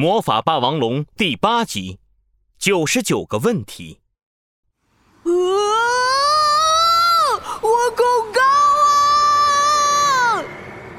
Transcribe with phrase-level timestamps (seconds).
[0.00, 1.98] 魔法霸王龙第八集，
[2.58, 4.00] 九十九个问题。
[5.24, 5.28] 啊！
[7.60, 8.40] 我恐高
[10.38, 10.42] 啊！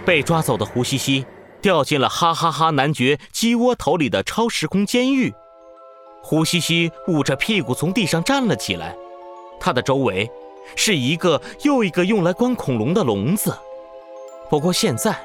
[0.06, 1.26] 被抓走的胡西西
[1.64, 5.33] 掉进了哈哈哈男爵鸡窝头里的超时空监狱。
[6.21, 8.95] 胡西西捂着屁股从地上站了起来，
[9.59, 10.29] 他的周围
[10.75, 13.57] 是一个又一个用来关恐龙的笼子。
[14.47, 15.20] 不过现在，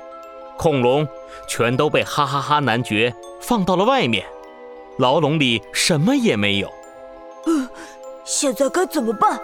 [0.58, 1.06] 恐龙
[1.48, 3.14] 全都被哈哈哈男爵。
[3.40, 4.26] 放到了外面，
[4.98, 6.72] 牢笼里什么也没有。
[7.46, 7.68] 嗯，
[8.24, 9.40] 现在该怎么办？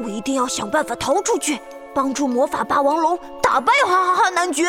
[0.00, 1.60] 我一定要想办法逃出去，
[1.94, 4.64] 帮助魔法霸王龙打败哈哈哈男爵。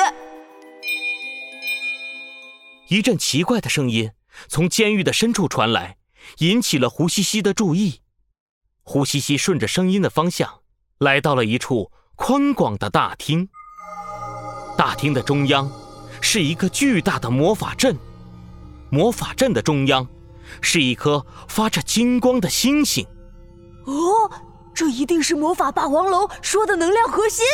[2.89, 4.12] 一阵奇怪的声音
[4.48, 5.98] 从监狱的深处传来，
[6.37, 8.01] 引起了胡西西的注意。
[8.84, 10.59] 胡西西顺着声音的方向，
[10.99, 13.49] 来到了一处宽广的大厅。
[14.77, 15.71] 大厅的中央
[16.21, 17.97] 是一个巨大的魔法阵。
[18.89, 20.07] 魔法阵的中央，
[20.61, 23.05] 是一颗发着金光的星星。
[23.85, 24.29] 哦，
[24.73, 27.45] 这一定是魔法霸王龙说的能量核心。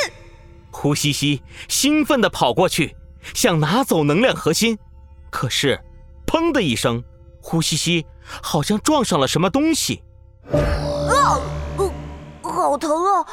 [0.72, 2.96] 胡西西兴奋地跑过去，
[3.34, 4.78] 想拿走能量核心。
[5.30, 5.80] 可是，
[6.26, 7.04] 砰的一声，
[7.42, 8.06] 胡西西
[8.42, 10.04] 好像撞上了什么东西。
[10.52, 11.40] 啊！
[11.78, 11.92] 呃，
[12.44, 13.26] 好疼啊！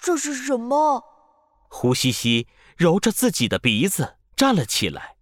[0.00, 1.04] 这是什么？
[1.68, 5.16] 胡西西揉着自己的鼻子站了起来。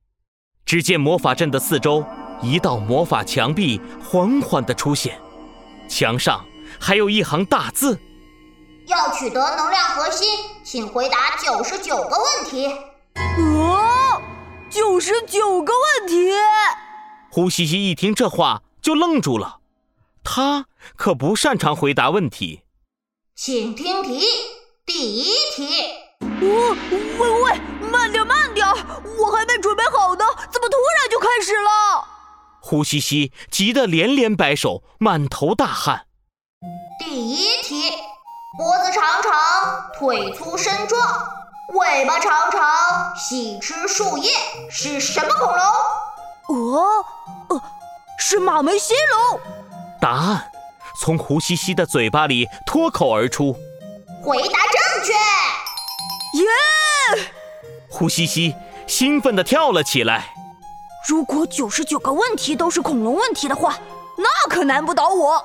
[0.66, 2.04] 只见魔法阵的四周，
[2.42, 5.18] 一道魔法墙壁缓缓地出现，
[5.88, 6.44] 墙上
[6.78, 7.98] 还有一行大字
[8.86, 10.28] ：“要取得能量核心，
[10.62, 12.66] 请回答九十九个问题。”
[13.38, 14.20] 哦，
[14.68, 16.30] 九十九个问题！
[17.30, 19.60] 胡西西一听这话就愣住了，
[20.22, 22.62] 他可不擅长回答问题。
[23.34, 24.26] 请听题，
[24.84, 25.84] 第一题。
[26.20, 28.25] 哦，喂喂，慢点慢点，
[29.18, 32.04] 我还没准备好呢，怎么突然就开始了？
[32.60, 36.06] 胡西西急得连连摆手，满头大汗。
[36.98, 37.92] 第一题，
[38.58, 39.32] 脖子长长，
[39.94, 41.00] 腿粗身壮，
[41.74, 44.32] 尾巴长长，喜吃树叶，
[44.70, 46.76] 是什么恐龙？
[46.76, 47.04] 哦，
[47.50, 47.62] 呃，
[48.18, 48.94] 是马门溪
[49.30, 49.40] 龙。
[50.00, 50.50] 答案
[51.00, 53.56] 从胡西西的嘴巴里脱口而出。
[54.22, 55.12] 回答正确。
[56.38, 57.30] 耶！
[57.88, 58.54] 胡西西
[58.86, 60.32] 兴奋地跳了起来。
[61.08, 63.78] 如果九十九个问题都是恐龙问题的话，
[64.16, 65.44] 那可难不倒我。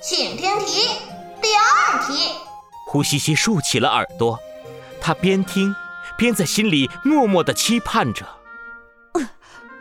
[0.00, 0.88] 请听题，
[1.42, 2.34] 第二题。
[2.86, 4.38] 胡西西竖起了耳朵，
[5.00, 5.74] 他边听
[6.16, 8.24] 边在心里默默地期盼着。
[9.14, 9.28] 嗯，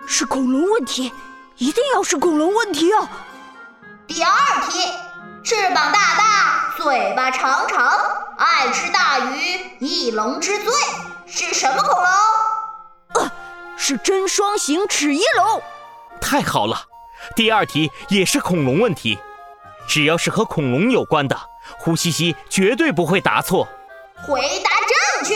[0.08, 1.12] 是恐龙问题，
[1.58, 3.10] 一定要是恐龙问题啊！
[4.08, 4.32] 第二
[4.70, 4.80] 题，
[5.44, 7.98] 翅膀大大，嘴巴长长。
[8.38, 10.74] 爱吃大鱼，翼龙之最
[11.26, 12.06] 是什么恐龙？
[13.88, 15.62] 呃，是真双形齿翼龙。
[16.20, 16.84] 太好了，
[17.38, 19.18] 第二题也是恐龙问题，
[19.88, 21.40] 只要是和恐龙有关的，
[21.80, 23.66] 胡西西绝对不会答错。
[24.16, 24.72] 回答
[25.22, 25.36] 正确，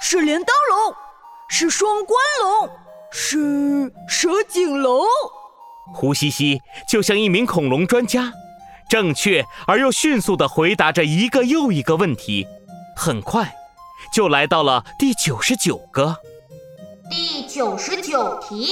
[0.00, 0.94] 是镰刀龙，
[1.48, 2.70] 是双关龙，
[3.10, 5.04] 是蛇颈龙。
[5.94, 8.32] 胡西西就像一名恐龙专家。
[8.88, 12.46] 正确而又迅速地回答着一个又一个问题，
[12.96, 13.54] 很快
[14.14, 16.16] 就来到了第九十九个。
[17.10, 18.68] 第九十九题：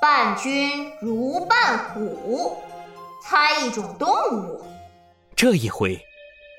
[0.00, 2.58] 伴君如伴虎，
[3.22, 4.64] 猜一种动物。
[5.34, 6.00] 这一回，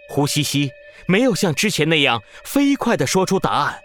[0.09, 0.71] 胡西西
[1.07, 3.79] 没有像之前那样飞快地说出答案，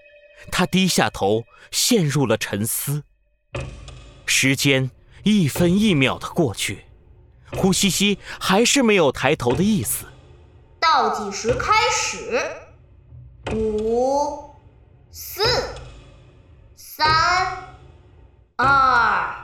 [0.51, 3.03] 他低下头，陷入了沉思。
[4.27, 4.91] 时间
[5.25, 6.87] 一分一秒的过去。
[7.53, 10.07] 胡西西还是没有抬头的意思。
[10.81, 12.43] 倒计时开始，
[13.53, 14.51] 五、
[15.11, 15.44] 四、
[16.97, 17.05] 三、
[18.55, 19.35] 二、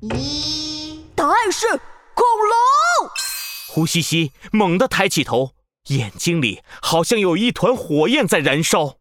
[0.00, 1.06] 一。
[1.14, 3.10] 答案是恐龙。
[3.68, 5.52] 胡西西猛地抬起头，
[5.90, 8.96] 眼睛里好像有一团火焰在燃烧。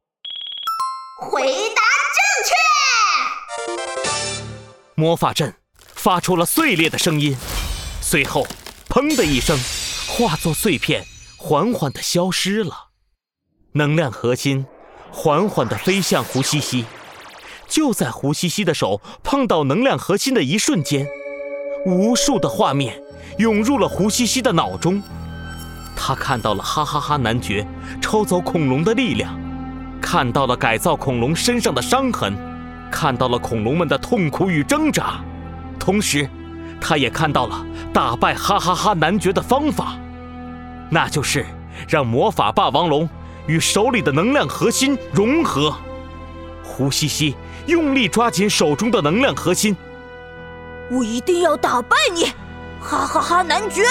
[1.17, 1.81] 回答
[2.13, 2.53] 正确。
[4.93, 7.35] 魔法阵发出了碎裂的声音。
[7.99, 8.45] 随后，
[8.89, 9.57] 砰的一声，
[10.07, 11.03] 化作碎片，
[11.35, 12.89] 缓缓地消失了。
[13.71, 14.67] 能量核心
[15.11, 16.85] 缓缓地飞向胡西西。
[17.69, 21.07] 就在胡西西的手碰到能量核心的一瞬间，
[21.85, 23.01] 无数的画面
[23.37, 25.01] 涌入了胡西西的脑中。
[25.95, 27.65] 他看到了哈哈哈男爵
[28.01, 29.39] 抽走恐龙的力量，
[30.01, 32.35] 看到了改造恐龙身上的伤痕，
[32.91, 35.21] 看到了恐龙们的痛苦与挣扎，
[35.77, 36.27] 同时。
[36.81, 39.97] 他也看到了打败哈哈哈男爵的方法，
[40.89, 41.45] 那就是
[41.89, 43.09] 让魔法霸王龙
[43.47, 45.75] 与手里的能量核心融合。
[46.63, 47.35] 胡西西
[47.69, 49.75] 用力抓紧手中的能量核心，
[50.91, 52.25] 我一定要打败你，
[52.81, 53.83] 哈哈哈男爵！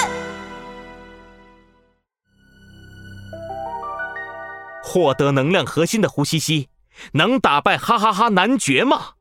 [4.83, 6.69] 获得能量核心的胡西西，
[7.13, 9.13] 能打败哈哈哈男爵吗？